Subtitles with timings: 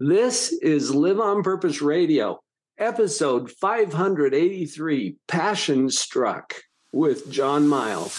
[0.00, 2.40] This is Live on Purpose Radio,
[2.76, 6.56] episode 583 Passion Struck
[6.90, 8.18] with John Miles.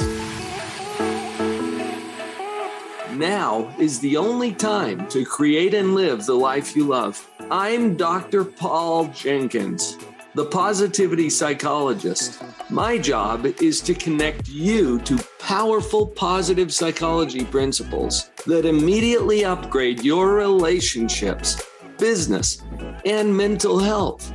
[3.12, 7.30] Now is the only time to create and live the life you love.
[7.52, 8.46] I'm Dr.
[8.46, 9.98] Paul Jenkins,
[10.36, 12.44] the positivity psychologist.
[12.70, 20.34] My job is to connect you to powerful positive psychology principles that immediately upgrade your
[20.34, 21.66] relationships,
[21.98, 22.62] business,
[23.06, 24.34] and mental health.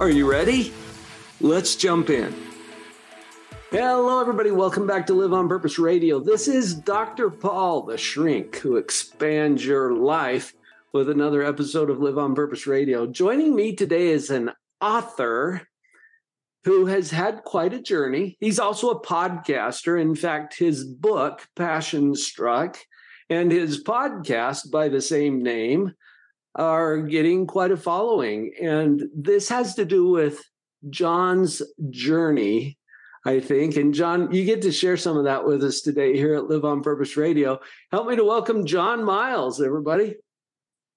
[0.00, 0.72] Are you ready?
[1.42, 2.34] Let's jump in.
[3.70, 4.50] Hello, everybody.
[4.50, 6.20] Welcome back to Live on Purpose Radio.
[6.20, 7.28] This is Dr.
[7.28, 10.54] Paul, the shrink who expands your life
[10.94, 13.06] with another episode of Live on Purpose Radio.
[13.06, 15.62] Joining me today is an author
[16.64, 18.36] who has had quite a journey.
[18.40, 20.00] He's also a podcaster.
[20.00, 22.78] In fact, his book, Passion Struck,
[23.30, 25.92] and his podcast by the same name
[26.54, 28.52] are getting quite a following.
[28.60, 30.42] And this has to do with
[30.90, 32.78] John's journey
[33.28, 33.76] I think.
[33.76, 36.64] And John, you get to share some of that with us today here at Live
[36.64, 37.60] on Purpose Radio.
[37.92, 40.16] Help me to welcome John Miles, everybody.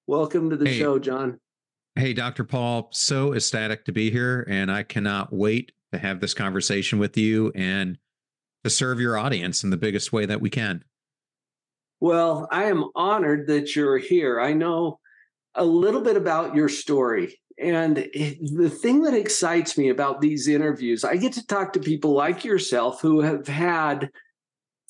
[0.08, 1.41] Welcome to the hey, show, John.
[1.96, 2.44] Hey, Dr.
[2.44, 4.46] Paul, so ecstatic to be here.
[4.50, 7.98] And I cannot wait to have this conversation with you and
[8.64, 10.84] to serve your audience in the biggest way that we can.
[12.00, 14.40] Well, I am honored that you're here.
[14.40, 15.00] I know
[15.54, 21.04] a little bit about your story and the thing that excites me about these interviews,
[21.04, 24.10] I get to talk to people like yourself who have had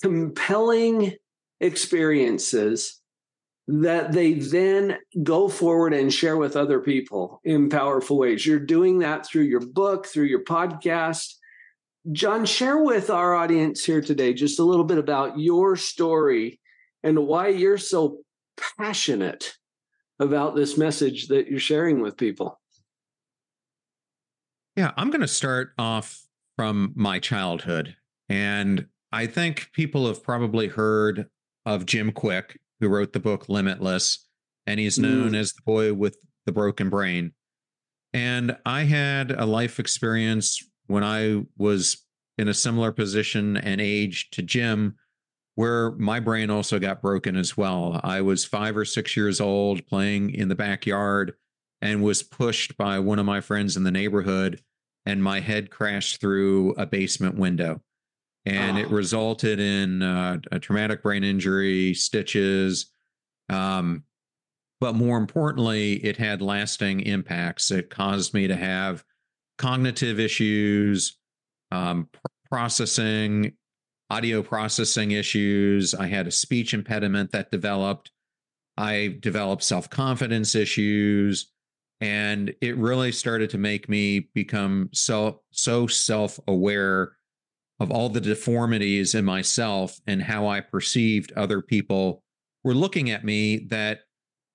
[0.01, 1.15] compelling
[1.59, 3.00] experiences
[3.67, 8.45] that they then go forward and share with other people in powerful ways.
[8.45, 11.35] You're doing that through your book, through your podcast.
[12.11, 16.59] John, share with our audience here today just a little bit about your story
[17.03, 18.17] and why you're so
[18.77, 19.53] passionate
[20.19, 22.59] about this message that you're sharing with people.
[24.75, 26.21] Yeah, I'm going to start off
[26.55, 27.95] from my childhood.
[28.29, 31.27] And I think people have probably heard
[31.65, 34.27] of Jim Kwik, who wrote the book Limitless,
[34.67, 35.37] and he's known mm.
[35.37, 37.31] as the boy with the broken brain.
[38.13, 42.05] And I had a life experience when I was
[42.37, 44.95] in a similar position and age to Jim,
[45.55, 48.01] where my brain also got broken as well.
[48.03, 51.33] I was five or six years old playing in the backyard
[51.81, 54.61] and was pushed by one of my friends in the neighborhood
[55.05, 57.81] and my head crashed through a basement window
[58.45, 58.81] and oh.
[58.81, 62.91] it resulted in uh, a traumatic brain injury stitches
[63.49, 64.03] um,
[64.81, 67.69] but more importantly it had lasting impacts.
[67.71, 69.05] It caused me to have
[69.57, 71.17] cognitive issues
[71.71, 72.09] um,
[72.49, 73.53] processing
[74.09, 75.93] audio processing issues.
[75.93, 78.11] I had a speech impediment that developed.
[78.75, 81.51] I developed self-confidence issues
[82.01, 87.11] and it really started to make me become so so self-aware
[87.81, 92.23] of all the deformities in myself and how I perceived other people
[92.63, 94.01] were looking at me that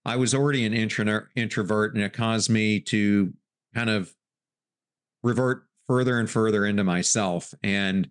[0.04, 3.32] I was already an introvert and it caused me to
[3.74, 4.14] kind of
[5.24, 8.08] revert further and further into myself and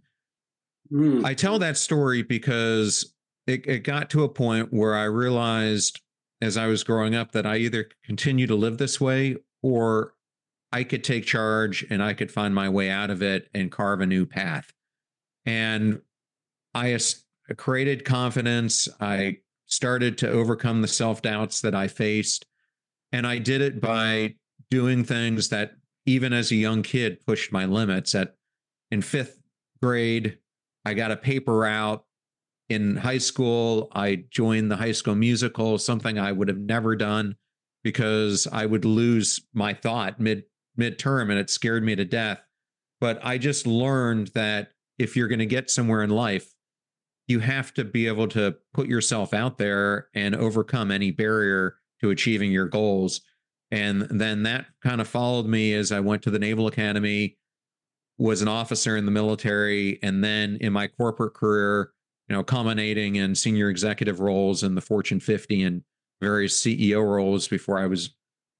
[0.92, 1.24] mm.
[1.24, 3.14] I tell that story because
[3.48, 6.02] it, it got to a point where I realized
[6.42, 10.14] as I was growing up that I either continue to live this way or
[10.74, 14.02] I could take charge and I could find my way out of it and carve
[14.02, 14.74] a new path.
[15.46, 16.02] And
[16.74, 16.98] I
[17.58, 18.88] created confidence.
[19.00, 22.46] I started to overcome the self doubts that I faced.
[23.12, 24.36] And I did it by
[24.70, 25.74] doing things that,
[26.06, 28.14] even as a young kid, pushed my limits.
[28.16, 28.36] At
[28.92, 29.42] in fifth
[29.82, 30.38] grade,
[30.84, 32.06] I got a paper out.
[32.70, 37.36] in high school, I joined the high school musical, something I would have never done
[37.84, 40.44] because I would lose my thought mid
[40.78, 42.42] midterm and it scared me to death.
[43.00, 46.54] But I just learned that if you're going to get somewhere in life,
[47.28, 52.12] you have to be able to put yourself out there and overcome any barrier to
[52.12, 53.22] achieving your goals.
[53.72, 57.38] And then that kind of followed me as I went to the Naval Academy,
[58.18, 61.92] was an officer in the military, and then in my corporate career,
[62.30, 65.84] you know, culminating in senior executive roles in the Fortune 50 and
[66.22, 68.16] various CEO roles before I was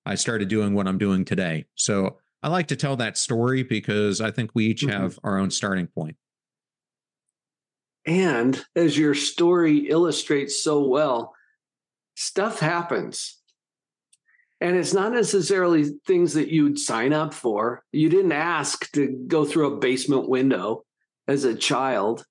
[0.06, 1.66] I started doing what I'm doing today.
[1.76, 5.02] So I like to tell that story because I think we each mm-hmm.
[5.02, 6.16] have our own starting point.
[8.06, 11.34] And as your story illustrates so well,
[12.16, 13.40] stuff happens.
[14.62, 17.84] And it's not necessarily things that you'd sign up for.
[17.92, 20.86] You didn't ask to go through a basement window
[21.28, 22.26] as a child.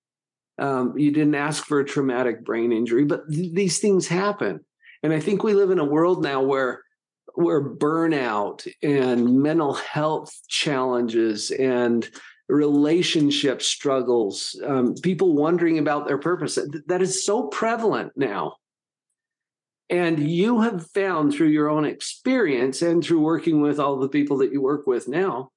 [0.58, 4.64] Um, you didn't ask for a traumatic brain injury, but th- these things happen.
[5.02, 6.82] And I think we live in a world now where
[7.34, 12.08] where burnout and mental health challenges and
[12.48, 18.56] relationship struggles, um, people wondering about their purpose, that is so prevalent now.
[19.90, 24.38] And you have found through your own experience and through working with all the people
[24.38, 25.50] that you work with now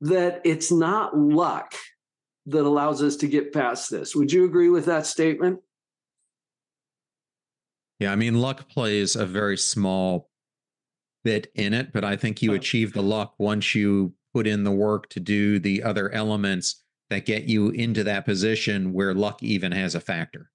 [0.00, 1.74] that it's not luck
[2.46, 4.16] that allows us to get past this.
[4.16, 5.60] Would you agree with that statement?
[8.00, 10.28] Yeah, I mean, luck plays a very small
[11.22, 14.72] bit in it, but I think you achieve the luck once you put in the
[14.72, 19.72] work to do the other elements that get you into that position where luck even
[19.72, 20.50] has a factor.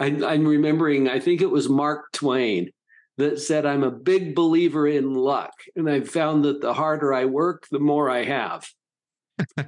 [0.00, 2.70] I, am remembering, I think it was Mark Twain
[3.18, 5.52] that said, I'm a big believer in luck.
[5.76, 8.68] And I've found that the harder I work, the more I have.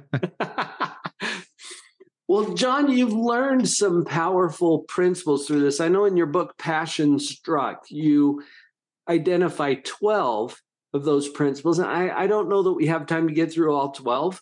[2.27, 5.79] well, John, you've learned some powerful principles through this.
[5.79, 8.43] I know in your book, Passion Struck, you
[9.07, 10.59] identify 12
[10.95, 11.79] of those principles.
[11.79, 14.41] And I, I don't know that we have time to get through all 12,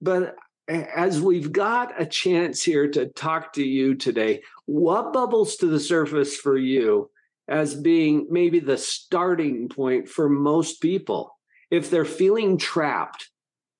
[0.00, 0.34] but
[0.68, 5.78] as we've got a chance here to talk to you today, what bubbles to the
[5.78, 7.10] surface for you
[7.46, 11.36] as being maybe the starting point for most people
[11.70, 13.30] if they're feeling trapped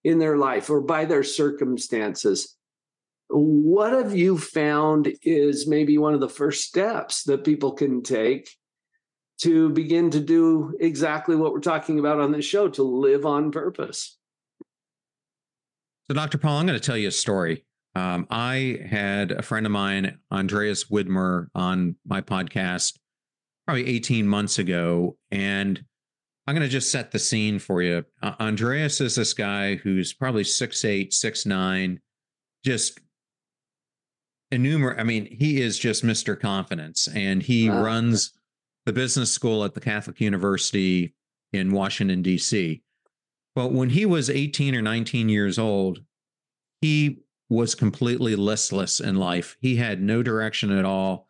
[0.05, 2.55] in their life or by their circumstances?
[3.29, 8.49] What have you found is maybe one of the first steps that people can take
[9.43, 13.51] to begin to do exactly what we're talking about on this show to live on
[13.51, 14.17] purpose?
[16.09, 16.39] So, Dr.
[16.39, 17.65] Paul, I'm going to tell you a story.
[17.95, 22.99] Um, I had a friend of mine, Andreas Widmer, on my podcast
[23.67, 25.17] probably 18 months ago.
[25.31, 25.83] And
[26.47, 28.05] I'm going to just set the scene for you.
[28.23, 32.01] Uh, Andreas is this guy who's probably six eight, six nine,
[32.65, 33.01] just
[34.53, 35.01] enumerate.
[35.01, 36.39] I mean, he is just Mr.
[36.39, 37.83] Confidence, and he wow.
[37.83, 38.33] runs
[38.87, 41.15] the business school at the Catholic University
[41.53, 42.83] in Washington, D.C.
[43.55, 46.01] But when he was 18 or 19 years old,
[46.81, 49.57] he was completely listless in life.
[49.61, 51.29] He had no direction at all.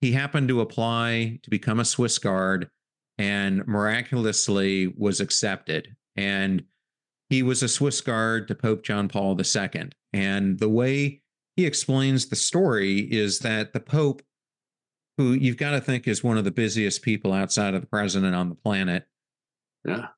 [0.00, 2.70] He happened to apply to become a Swiss Guard
[3.18, 5.94] and miraculously was accepted.
[6.16, 6.64] And
[7.28, 9.90] he was a Swiss Guard to Pope John Paul II.
[10.12, 11.22] And the way
[11.56, 14.22] he explains the story is that the Pope,
[15.20, 18.34] who you've got to think is one of the busiest people outside of the president
[18.34, 19.06] on the planet,
[19.84, 20.08] yeah.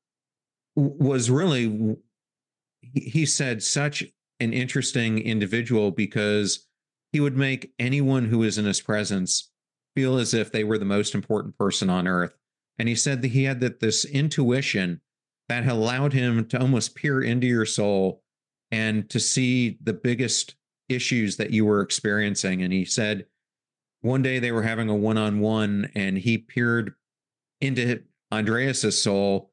[0.75, 1.97] Was really
[2.93, 4.03] he said such
[4.39, 6.67] an interesting individual because
[7.11, 9.51] he would make anyone who was in his presence
[9.93, 12.33] feel as if they were the most important person on earth.
[12.79, 15.01] And he said that he had that this intuition
[15.49, 18.23] that allowed him to almost peer into your soul
[18.71, 20.55] and to see the biggest
[20.89, 22.63] issues that you were experiencing.
[22.63, 23.25] And he said
[24.03, 26.93] one day they were having a one-on-one and he peered
[27.61, 29.51] into andreas's soul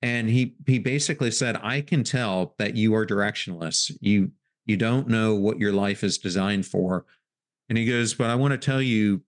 [0.00, 3.94] and he he basically said i can tell that you are directionless.
[4.00, 4.30] You
[4.64, 7.04] you don't know what your life is designed for.
[7.68, 9.22] And he goes but i want to tell you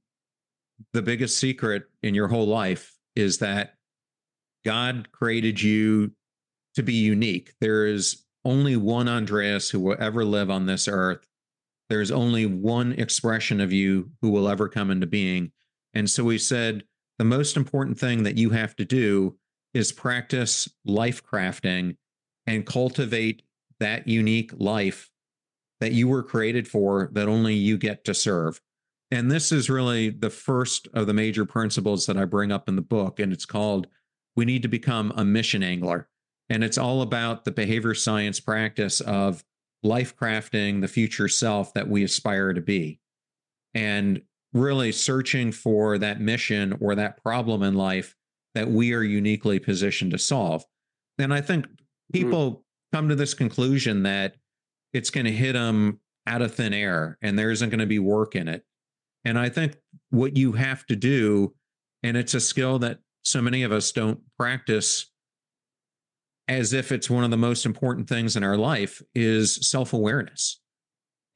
[0.92, 3.74] the biggest secret in your whole life is that
[4.64, 6.12] god created you
[6.74, 7.52] to be unique.
[7.60, 11.26] There is only one andreas who will ever live on this earth
[11.92, 15.52] there's only one expression of you who will ever come into being
[15.94, 16.84] and so we said
[17.18, 19.36] the most important thing that you have to do
[19.74, 21.96] is practice life crafting
[22.46, 23.42] and cultivate
[23.80, 25.10] that unique life
[25.80, 28.60] that you were created for that only you get to serve.
[29.10, 32.76] And this is really the first of the major principles that I bring up in
[32.76, 33.20] the book.
[33.20, 33.86] And it's called
[34.36, 36.08] We Need to Become a Mission Angler.
[36.48, 39.44] And it's all about the behavior science practice of
[39.82, 43.00] life crafting the future self that we aspire to be.
[43.74, 44.22] And
[44.52, 48.14] really searching for that mission or that problem in life
[48.54, 50.64] that we are uniquely positioned to solve.
[51.18, 52.12] And I think mm-hmm.
[52.12, 52.96] people mm-hmm.
[52.96, 54.36] come to this conclusion that
[54.92, 57.98] it's going to hit them out of thin air and there isn't going to be
[57.98, 58.64] work in it.
[59.24, 59.76] And I think
[60.10, 61.54] what you have to do,
[62.02, 65.10] and it's a skill that so many of us don't practice
[66.48, 70.60] as if it's one of the most important things in our life, is self awareness.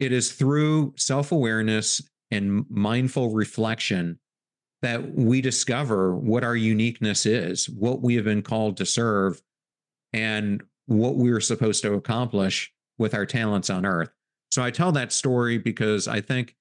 [0.00, 4.18] It is through self awareness and mindful reflection
[4.82, 9.40] that we discover what our uniqueness is, what we have been called to serve,
[10.12, 14.10] and what we're supposed to accomplish with our talents on earth.
[14.50, 16.54] So I tell that story because I think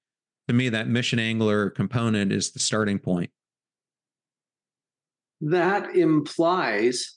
[0.48, 3.30] to me that mission angler component is the starting point.
[5.40, 7.16] That implies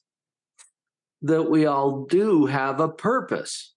[1.21, 3.73] that we all do have a purpose.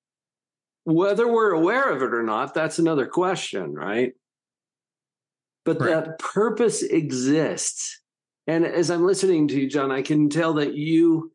[0.85, 4.13] Whether we're aware of it or not, that's another question, right?
[5.65, 5.91] but right.
[5.91, 8.01] that purpose exists.
[8.47, 11.33] And as I'm listening to you, John, I can tell that you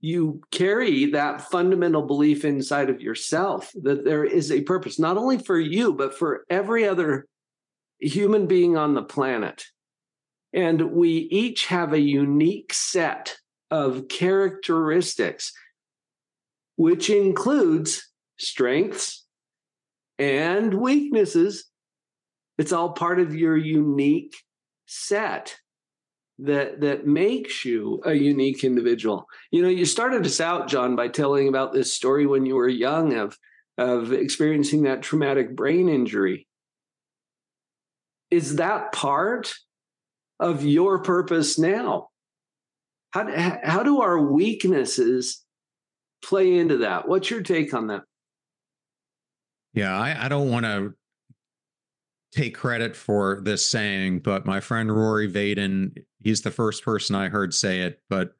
[0.00, 5.38] you carry that fundamental belief inside of yourself that there is a purpose not only
[5.38, 7.26] for you but for every other
[7.98, 9.64] human being on the planet
[10.52, 13.38] and we each have a unique set
[13.70, 15.52] of characteristics
[16.76, 18.08] which includes
[18.38, 19.26] strengths
[20.18, 21.66] and weaknesses
[22.58, 24.34] it's all part of your unique
[24.86, 25.56] set
[26.40, 29.26] that that makes you a unique individual.
[29.50, 32.68] You know, you started us out, John, by telling about this story when you were
[32.68, 33.36] young of
[33.76, 36.48] of experiencing that traumatic brain injury.
[38.30, 39.54] Is that part
[40.40, 42.08] of your purpose now?
[43.10, 45.44] How how do our weaknesses
[46.22, 47.08] play into that?
[47.08, 48.02] What's your take on that?
[49.74, 50.94] Yeah, I, I don't want to
[52.32, 57.28] take credit for this saying, but my friend Rory Vaden, he's the first person I
[57.28, 58.34] heard say it, but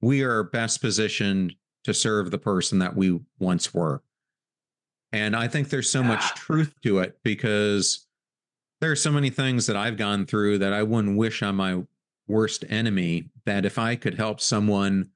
[0.00, 4.02] we are best positioned to serve the person that we once were.
[5.12, 6.08] And I think there's so yeah.
[6.08, 8.06] much truth to it because
[8.80, 11.82] there are so many things that I've gone through that I wouldn't wish on my
[12.30, 15.10] worst enemy that if I could help someone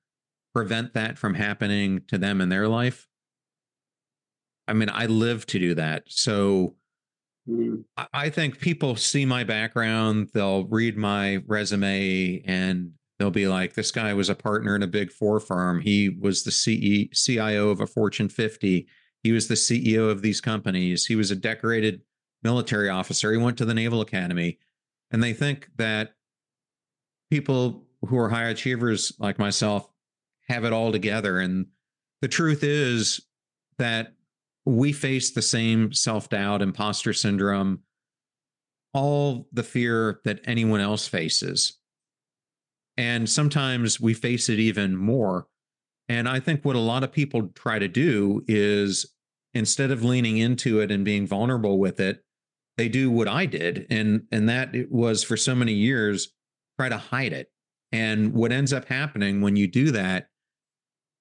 [0.54, 3.08] prevent that from happening to them in their life,
[4.66, 6.04] I mean, I live to do that.
[6.08, 6.76] So
[7.48, 7.84] Mm.
[8.12, 13.90] I think people see my background, they'll read my resume, and they'll be like, this
[13.90, 15.80] guy was a partner in a big four firm.
[15.80, 18.86] He was the CE, CIO of a Fortune 50.
[19.22, 21.06] He was the CEO of these companies.
[21.06, 22.02] He was a decorated
[22.42, 23.30] military officer.
[23.32, 24.58] He went to the Naval Academy.
[25.10, 26.14] And they think that
[27.30, 29.88] people who are high achievers like myself
[30.48, 31.38] have it all together.
[31.38, 31.66] And
[32.20, 33.20] the truth is
[33.78, 34.14] that
[34.66, 37.80] we face the same self doubt, imposter syndrome,
[38.92, 41.78] all the fear that anyone else faces.
[42.96, 45.48] And sometimes we face it even more.
[46.08, 49.06] And I think what a lot of people try to do is
[49.52, 52.22] instead of leaning into it and being vulnerable with it,
[52.76, 53.86] they do what I did.
[53.90, 56.32] And and that was for so many years
[56.78, 57.50] try to hide it.
[57.92, 60.28] And what ends up happening when you do that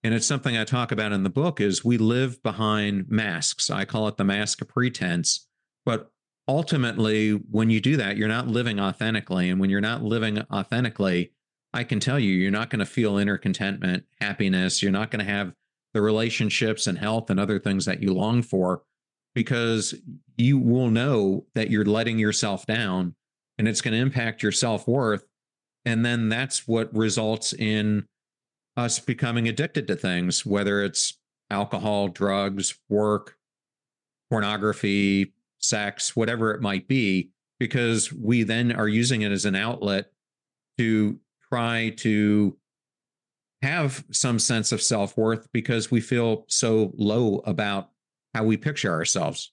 [0.04, 3.70] and it's something I talk about in the book is we live behind masks.
[3.70, 5.48] I call it the mask of pretense.
[5.86, 6.12] But
[6.48, 9.50] ultimately, when you do that, you're not living authentically.
[9.50, 11.32] And when you're not living authentically,
[11.74, 14.84] I can tell you, you're not going to feel inner contentment, happiness.
[14.84, 15.54] You're not going to have
[15.94, 18.84] the relationships and health and other things that you long for
[19.34, 19.96] because
[20.36, 23.16] you will know that you're letting yourself down
[23.58, 25.26] and it's going to impact your self worth.
[25.86, 28.06] And then that's what results in
[28.78, 31.18] us becoming addicted to things, whether it's
[31.50, 33.36] alcohol, drugs, work,
[34.30, 40.12] pornography, sex, whatever it might be, because we then are using it as an outlet
[40.78, 42.58] to try to
[43.62, 47.90] have some sense of self worth because we feel so low about
[48.34, 49.52] how we picture ourselves.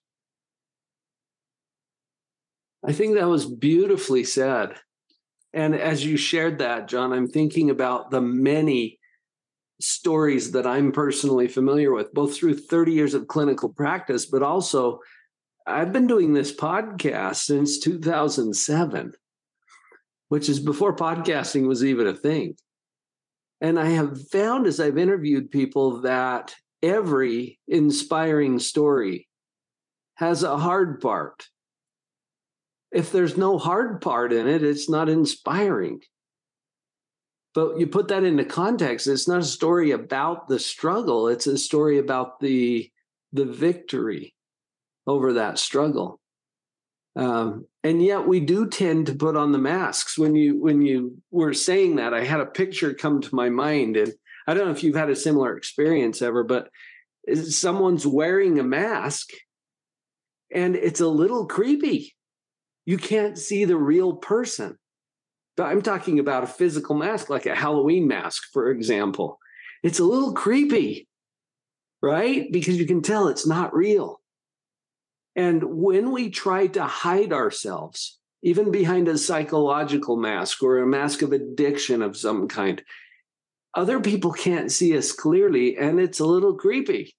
[2.85, 4.75] I think that was beautifully said.
[5.53, 8.99] And as you shared that, John, I'm thinking about the many
[9.81, 15.01] stories that I'm personally familiar with, both through 30 years of clinical practice, but also
[15.67, 19.13] I've been doing this podcast since 2007,
[20.29, 22.57] which is before podcasting was even a thing.
[23.61, 29.29] And I have found as I've interviewed people that every inspiring story
[30.15, 31.47] has a hard part.
[32.93, 36.01] If there's no hard part in it, it's not inspiring.
[37.55, 41.59] But you put that into context, it's not a story about the struggle, it's a
[41.59, 42.91] story about the
[43.33, 44.35] the victory
[45.07, 46.21] over that struggle.
[47.17, 50.17] Um, and yet we do tend to put on the masks.
[50.17, 53.97] When you when you were saying that, I had a picture come to my mind,
[53.97, 54.13] and
[54.47, 56.69] I don't know if you've had a similar experience ever, but
[57.49, 59.31] someone's wearing a mask,
[60.55, 62.15] and it's a little creepy.
[62.91, 64.77] You can't see the real person.
[65.57, 69.39] I'm talking about a physical mask, like a Halloween mask, for example.
[69.85, 71.07] It's a little creepy,
[72.03, 72.51] right?
[72.51, 74.21] Because you can tell it's not real.
[75.37, 81.23] And when we try to hide ourselves, even behind a psychological mask or a mask
[81.23, 82.83] of addiction of some kind,
[83.73, 87.15] other people can't see us clearly and it's a little creepy.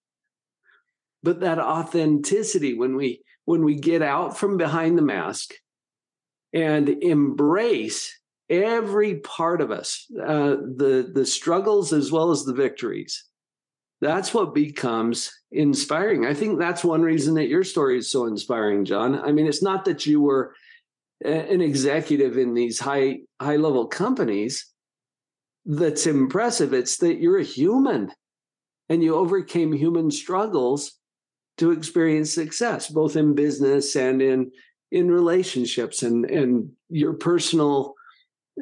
[1.23, 5.51] But that authenticity, when we when we get out from behind the mask
[6.53, 8.17] and embrace
[8.49, 13.25] every part of us, uh, the the struggles as well as the victories.
[13.99, 16.25] That's what becomes inspiring.
[16.25, 19.19] I think that's one reason that your story is so inspiring, John.
[19.19, 20.55] I mean, it's not that you were
[21.25, 24.65] an executive in these high high level companies
[25.65, 28.11] that's impressive it's that you're a human
[28.89, 31.00] and you overcame human struggles
[31.61, 34.51] to experience success both in business and in
[34.91, 37.95] in relationships and and your personal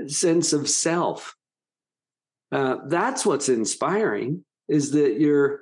[0.08, 1.36] sense of self
[2.52, 5.62] uh, that's what's inspiring is that you're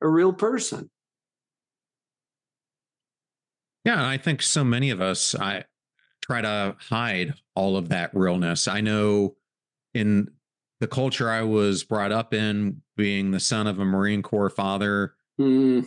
[0.00, 0.88] a real person
[3.84, 5.64] yeah i think so many of us i
[6.28, 8.68] try to hide all of that realness.
[8.68, 9.36] I know
[9.94, 10.28] in
[10.80, 15.14] the culture I was brought up in, being the son of a Marine Corps father,
[15.40, 15.86] mm.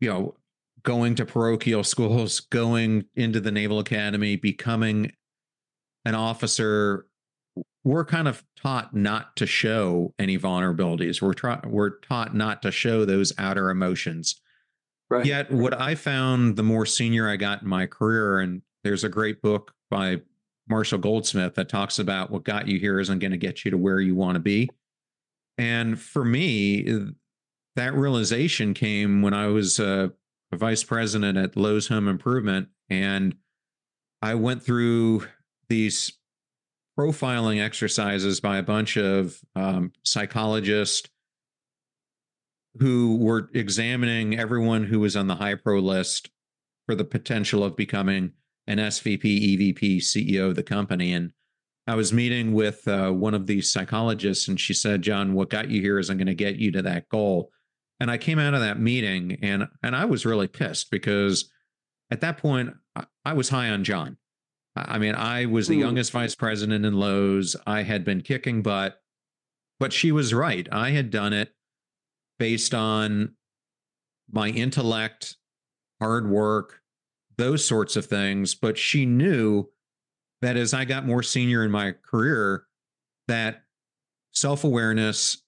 [0.00, 0.34] You know,
[0.82, 5.12] going to parochial schools, going into the Naval Academy, becoming
[6.04, 7.06] an officer,
[7.84, 11.20] we're kind of taught not to show any vulnerabilities.
[11.20, 14.40] We're tra- we're taught not to show those outer emotions.
[15.08, 15.24] Right.
[15.24, 19.08] Yet, what I found the more senior I got in my career, and there's a
[19.08, 20.20] great book by
[20.68, 23.78] Marshall Goldsmith that talks about what got you here isn't going to get you to
[23.78, 24.68] where you want to be.
[25.58, 26.86] And for me,
[27.76, 30.12] that realization came when I was a,
[30.52, 32.68] a vice president at Lowe's Home Improvement.
[32.90, 33.36] And
[34.22, 35.26] I went through
[35.68, 36.12] these
[36.98, 41.08] profiling exercises by a bunch of um, psychologists
[42.78, 46.30] who were examining everyone who was on the high pro list
[46.86, 48.32] for the potential of becoming
[48.66, 51.12] an SVP, EVP, CEO of the company.
[51.12, 51.32] And
[51.86, 55.70] I was meeting with uh, one of these psychologists, and she said, "John, what got
[55.70, 57.50] you here isn't going to get you to that goal."
[57.98, 61.50] And I came out of that meeting, and and I was really pissed because
[62.10, 62.74] at that point
[63.24, 64.18] I was high on John.
[64.76, 65.80] I mean, I was the mm.
[65.80, 67.56] youngest vice president in Lowe's.
[67.66, 69.00] I had been kicking butt,
[69.80, 70.68] but she was right.
[70.70, 71.54] I had done it
[72.38, 73.34] based on
[74.30, 75.36] my intellect,
[75.98, 76.80] hard work,
[77.38, 78.54] those sorts of things.
[78.54, 79.70] But she knew
[80.42, 82.66] that as I got more senior in my career,
[83.28, 83.62] that
[84.32, 85.42] self awareness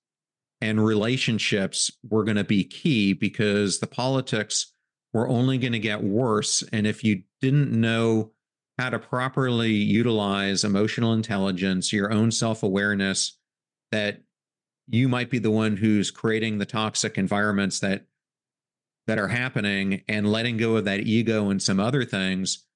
[0.61, 4.73] and relationships were going to be key because the politics
[5.13, 6.63] were only going to get worse.
[6.73, 8.33] And if you didn't know
[8.79, 13.39] how to properly utilize emotional intelligence, your own self awareness,
[13.91, 14.23] that
[14.89, 18.07] you might be the one who's creating the toxic environments that
[19.07, 22.67] that are happening and letting go of that ego and some other things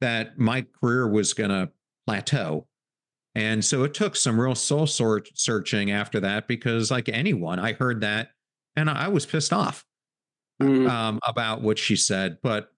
[0.00, 1.70] that my career was going to
[2.06, 2.66] plateau.
[3.34, 8.00] And so it took some real soul searching after that because, like anyone, I heard
[8.00, 8.30] that
[8.76, 9.84] and I was pissed off
[10.60, 10.88] mm.
[10.88, 12.38] um, about what she said.
[12.42, 12.72] But,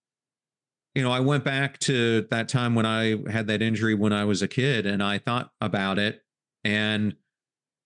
[0.94, 4.24] you know, I went back to that time when I had that injury when I
[4.24, 6.22] was a kid and I thought about it.
[6.64, 7.16] And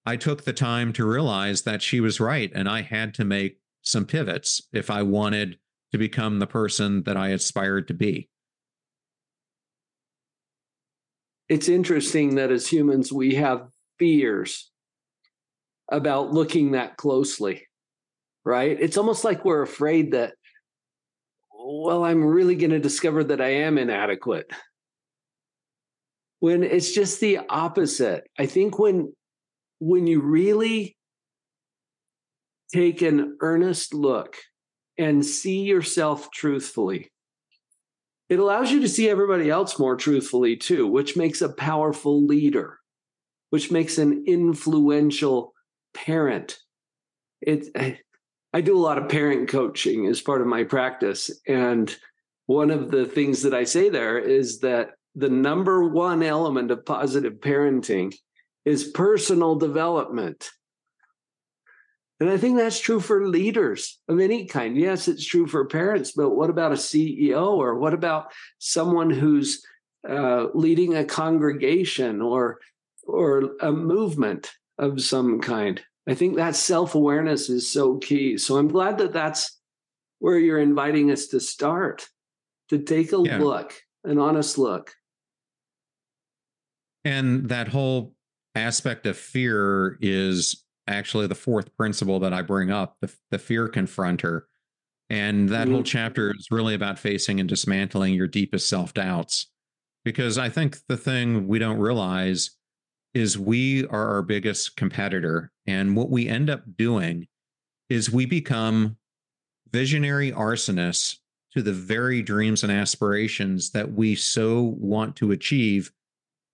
[0.04, 2.50] I took the time to realize that she was right.
[2.54, 5.58] And I had to make some pivots if I wanted
[5.92, 8.28] to become the person that I aspired to be.
[11.48, 14.70] It's interesting that as humans, we have fears
[15.90, 17.66] about looking that closely,
[18.44, 18.76] right?
[18.80, 20.34] It's almost like we're afraid that,
[21.56, 24.50] well, I'm really going to discover that I am inadequate.
[26.40, 28.24] When it's just the opposite.
[28.38, 29.12] I think when
[29.78, 30.96] when you really
[32.74, 34.36] take an earnest look
[34.98, 37.10] and see yourself truthfully.
[38.28, 42.80] It allows you to see everybody else more truthfully too, which makes a powerful leader,
[43.50, 45.52] which makes an influential
[45.94, 46.58] parent.
[47.40, 48.00] It, I,
[48.52, 51.30] I do a lot of parent coaching as part of my practice.
[51.46, 51.94] And
[52.46, 56.84] one of the things that I say there is that the number one element of
[56.84, 58.14] positive parenting
[58.64, 60.50] is personal development.
[62.18, 64.76] And I think that's true for leaders of any kind.
[64.76, 69.62] Yes, it's true for parents, but what about a CEO or what about someone who's
[70.08, 72.58] uh, leading a congregation or
[73.02, 75.82] or a movement of some kind?
[76.08, 78.38] I think that self awareness is so key.
[78.38, 79.60] So I'm glad that that's
[80.18, 82.08] where you're inviting us to start,
[82.70, 83.38] to take a yeah.
[83.38, 83.74] look,
[84.04, 84.94] an honest look.
[87.04, 88.14] And that whole
[88.54, 93.68] aspect of fear is actually the fourth principle that I bring up, the, the fear
[93.68, 94.42] confronter.
[95.08, 95.74] And that mm-hmm.
[95.74, 99.46] whole chapter is really about facing and dismantling your deepest self doubts.
[100.04, 102.50] Because I think the thing we don't realize
[103.14, 105.50] is we are our biggest competitor.
[105.66, 107.26] And what we end up doing
[107.88, 108.96] is we become
[109.72, 111.18] visionary arsonists
[111.54, 115.90] to the very dreams and aspirations that we so want to achieve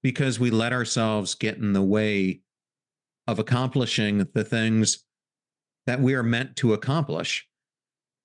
[0.03, 2.41] because we let ourselves get in the way
[3.27, 5.05] of accomplishing the things
[5.87, 7.47] that we are meant to accomplish.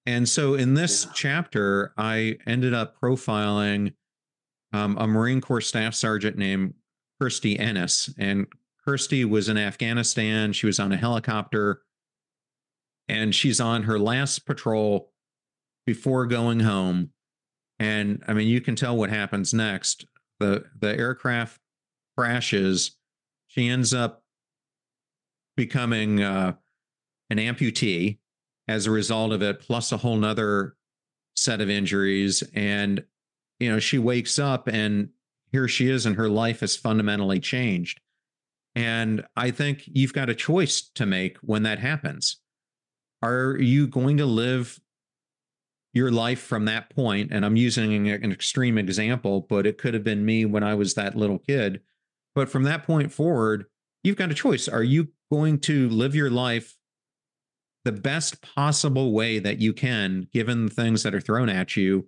[0.06, 1.12] And so in this yeah.
[1.16, 3.94] chapter, I ended up profiling
[4.74, 6.74] um, a Marine Corps staff sergeant named
[7.22, 8.14] Kirstie Ennis.
[8.18, 8.48] And
[8.86, 10.54] Kirstie was in Afghanistan.
[10.54, 11.82] She was on a helicopter
[13.08, 15.12] and she's on her last patrol
[15.86, 17.12] before going home.
[17.80, 20.06] And I mean, you can tell what happens next.
[20.40, 21.60] The the aircraft
[22.18, 22.98] crashes.
[23.48, 24.24] She ends up
[25.58, 26.54] becoming uh,
[27.30, 28.20] an amputee
[28.70, 30.78] as a result of it, plus a whole nother
[31.36, 32.44] set of injuries.
[32.54, 33.04] And,
[33.60, 35.10] you know, she wakes up and
[35.52, 38.00] here she is, and her life has fundamentally changed.
[38.76, 42.38] And I think you've got a choice to make when that happens.
[43.24, 44.80] Are you going to live
[45.94, 47.32] your life from that point?
[47.32, 50.94] And I'm using an extreme example, but it could have been me when I was
[50.94, 51.82] that little kid.
[52.36, 53.66] But from that point forward,
[54.08, 54.68] you've got a choice.
[54.68, 56.78] Are you going to live your life
[57.84, 62.08] the best possible way that you can, given the things that are thrown at you?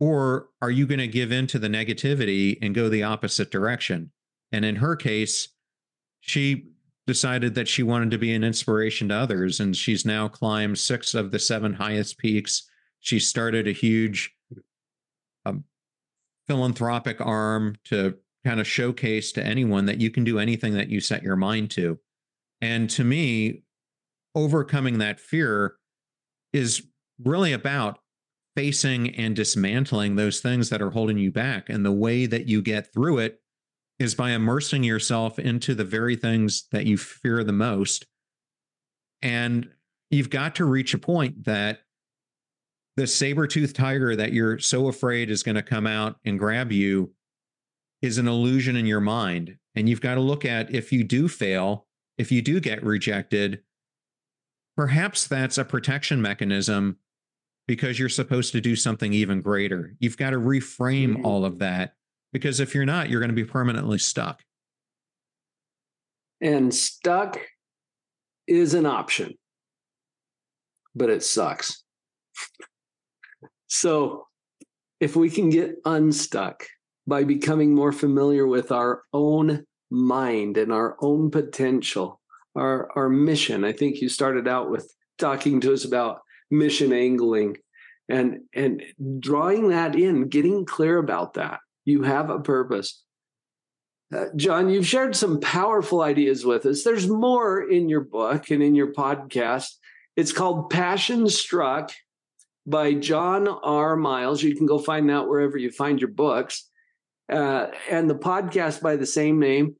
[0.00, 4.10] Or are you going to give in to the negativity and go the opposite direction?
[4.52, 5.48] And in her case,
[6.20, 6.70] she
[7.06, 9.60] decided that she wanted to be an inspiration to others.
[9.60, 12.68] And she's now climbed six of the seven highest peaks.
[13.00, 14.34] She started a huge
[15.46, 15.64] um,
[16.46, 21.00] philanthropic arm to kind of showcase to anyone that you can do anything that you
[21.00, 21.98] set your mind to.
[22.62, 23.62] And to me,
[24.34, 25.74] overcoming that fear
[26.54, 26.82] is
[27.22, 27.98] really about
[28.56, 31.68] facing and dismantling those things that are holding you back.
[31.68, 33.38] And the way that you get through it
[33.98, 38.06] is by immersing yourself into the very things that you fear the most.
[39.20, 39.68] And
[40.10, 41.80] you've got to reach a point that
[42.96, 47.12] the saber-toothed tiger that you're so afraid is going to come out and grab you
[48.02, 49.56] is an illusion in your mind.
[49.74, 53.60] And you've got to look at if you do fail, if you do get rejected,
[54.76, 56.98] perhaps that's a protection mechanism
[57.66, 59.94] because you're supposed to do something even greater.
[59.98, 61.26] You've got to reframe mm-hmm.
[61.26, 61.94] all of that
[62.32, 64.42] because if you're not, you're going to be permanently stuck.
[66.40, 67.40] And stuck
[68.46, 69.34] is an option,
[70.94, 71.82] but it sucks.
[73.66, 74.26] so
[75.00, 76.66] if we can get unstuck
[77.08, 82.20] by becoming more familiar with our own mind and our own potential,
[82.54, 87.56] our, our mission, I think you started out with talking to us about mission angling
[88.10, 88.82] and and
[89.20, 91.60] drawing that in getting clear about that.
[91.84, 93.02] You have a purpose.
[94.14, 96.84] Uh, john you've shared some powerful ideas with us.
[96.84, 99.68] There's more in your book and in your podcast.
[100.16, 101.90] It's called passion struck
[102.66, 103.96] by john r.
[103.96, 104.42] Miles.
[104.42, 106.67] You can go find that wherever you find your books
[107.30, 109.76] uh, and the podcast by the same name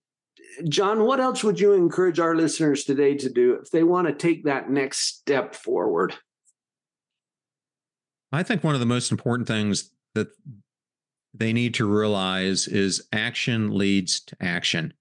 [0.66, 4.14] John, what else would you encourage our listeners today to do if they want to
[4.14, 6.14] take that next step forward?
[8.32, 10.28] I think one of the most important things that
[11.32, 14.94] they need to realize is action leads to action.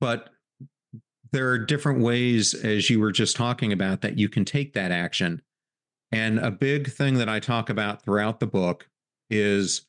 [0.00, 0.30] But
[1.32, 4.92] there are different ways, as you were just talking about, that you can take that
[4.92, 5.42] action.
[6.12, 8.88] And a big thing that I talk about throughout the book
[9.30, 9.86] is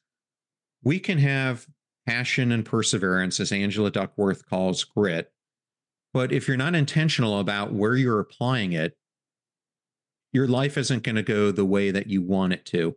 [0.83, 1.67] we can have
[2.07, 5.31] passion and perseverance, as Angela Duckworth calls grit.
[6.13, 8.95] But if you're not intentional about where you're applying it,
[10.31, 12.95] your life isn't going to go the way that you want it to.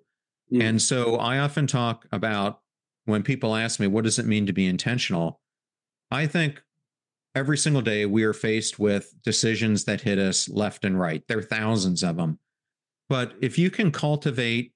[0.53, 0.63] Mm.
[0.63, 2.61] And so I often talk about
[3.05, 5.41] when people ask me, what does it mean to be intentional?
[6.11, 6.63] I think
[7.35, 11.23] every single day we are faced with decisions that hit us left and right.
[11.29, 12.39] There are thousands of them.
[13.09, 14.73] But if you can cultivate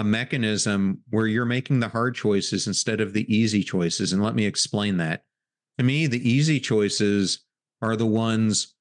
[0.00, 4.34] a mechanism where you're making the hard choices instead of the easy choices, and let
[4.34, 5.24] me explain that.
[5.76, 7.44] To me, the easy choices
[7.82, 8.74] are the ones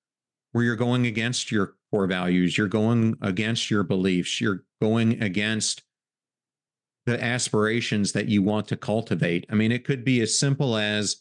[0.53, 5.83] where you're going against your core values, you're going against your beliefs, you're going against
[7.05, 9.45] the aspirations that you want to cultivate.
[9.49, 11.17] I mean, it could be as simple as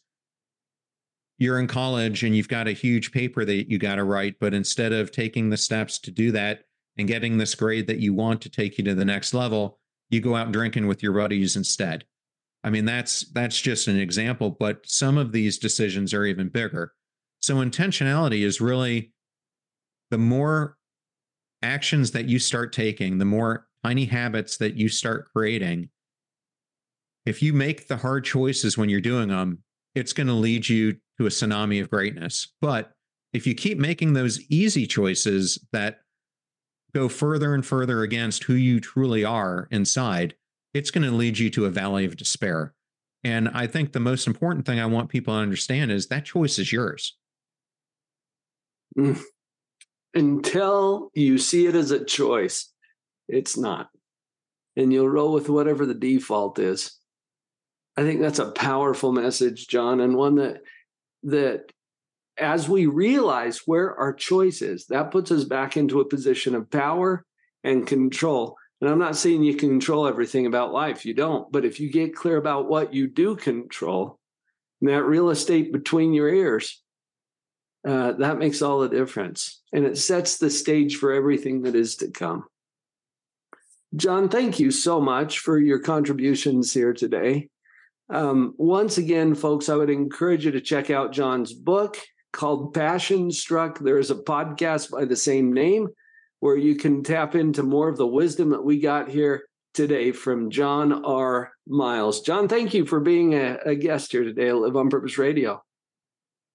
[1.39, 4.55] you're in college and you've got a huge paper that you got to write, but
[4.55, 6.61] instead of taking the steps to do that
[6.97, 9.78] and getting this grade that you want to take you to the next level,
[10.11, 12.05] you go out drinking with your buddies instead.
[12.65, 16.93] I mean, that's that's just an example, but some of these decisions are even bigger.
[17.41, 19.13] So intentionality is really
[20.11, 20.77] the more
[21.63, 25.91] actions that you start taking, the more tiny habits that you start creating,
[27.27, 29.63] if you make the hard choices when you're doing them,
[29.95, 32.55] it's going to lead you to a tsunami of greatness.
[32.61, 32.93] But
[33.33, 36.01] if you keep making those easy choices that
[36.95, 40.35] go further and further against who you truly are inside,
[40.75, 42.75] it's going to lead you to a valley of despair.
[43.25, 46.59] And I think the most important thing I want people to understand is that choice
[46.59, 47.17] is yours.
[48.97, 49.21] Mm
[50.15, 52.73] until you see it as a choice,
[53.29, 53.89] it's not.
[54.77, 56.99] And you'll roll with whatever the default is.
[57.97, 60.63] I think that's a powerful message, John, and one that
[61.25, 61.73] that
[62.39, 66.71] as we realize where our choice is, that puts us back into a position of
[66.71, 67.25] power
[67.65, 68.57] and control.
[68.81, 71.51] And I'm not saying you control everything about life, you don't.
[71.51, 74.19] But if you get clear about what you do control,
[74.81, 76.81] and that real estate between your ears,
[77.87, 79.63] uh, that makes all the difference.
[79.73, 82.45] And it sets the stage for everything that is to come.
[83.97, 87.49] John, thank you so much for your contributions here today.
[88.11, 91.99] Um, once again, folks, I would encourage you to check out John's book
[92.33, 93.79] called Passion Struck.
[93.79, 95.89] There is a podcast by the same name
[96.41, 100.51] where you can tap into more of the wisdom that we got here today from
[100.51, 101.53] John R.
[101.67, 102.21] Miles.
[102.21, 105.63] John, thank you for being a, a guest here today at Live on Purpose Radio.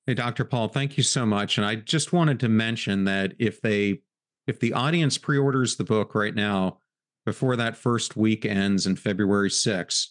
[0.05, 0.43] Hey, Dr.
[0.43, 1.57] Paul, thank you so much.
[1.57, 4.01] And I just wanted to mention that if they
[4.45, 6.79] if the audience pre-orders the book right now,
[7.25, 10.07] before that first week ends in February 6th,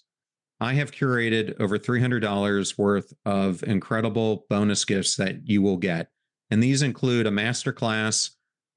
[0.62, 6.08] I have curated over $300 worth of incredible bonus gifts that you will get.
[6.52, 8.30] And these include a masterclass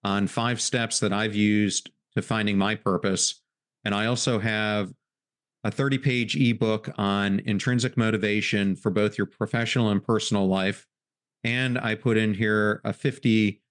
[0.03, 3.39] on five steps that I've used to finding my purpose.
[3.83, 4.93] And I also have
[5.63, 10.87] a 30 page ebook on intrinsic motivation for both your professional and personal life.
[11.43, 13.61] And I put in here a 50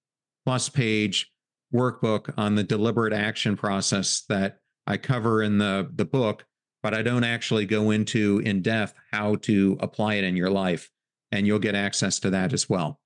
[0.47, 1.33] plus page
[1.75, 6.47] workbook on the deliberate action process that I cover in the, the book,
[6.85, 10.91] but I don't actually go into in depth how to apply it in your life.
[11.33, 13.01] And you'll get access to that as well.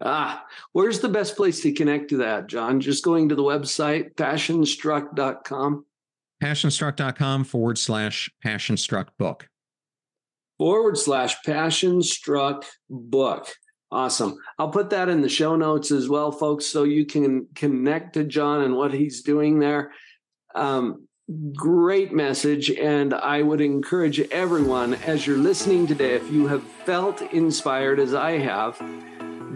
[0.00, 2.80] Ah, where's the best place to connect to that, John?
[2.80, 5.84] Just going to the website, passionstruck.com.
[6.42, 9.50] Passionstruck.com forward slash passionstruck book.
[10.56, 13.48] Forward slash passionstruck book.
[13.92, 14.34] Awesome.
[14.58, 18.24] I'll put that in the show notes as well, folks, so you can connect to
[18.24, 19.92] John and what he's doing there.
[20.54, 21.06] Um,
[21.54, 22.70] great message.
[22.70, 28.14] And I would encourage everyone, as you're listening today, if you have felt inspired as
[28.14, 28.78] I have,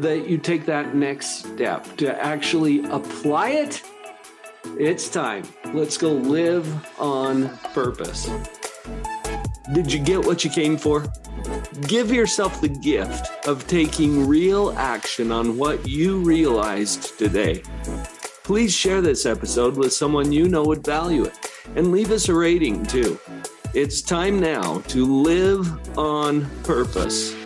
[0.00, 3.83] that you take that next step to actually apply it.
[4.78, 5.44] It's time.
[5.72, 6.66] Let's go live
[7.00, 8.31] on purpose.
[9.72, 11.07] Did you get what you came for?
[11.83, 17.62] Give yourself the gift of taking real action on what you realized today.
[18.48, 21.34] Please share this episode with someone you know would value it
[21.76, 23.20] and leave us a rating too.
[23.74, 27.38] It's time now to live on purpose.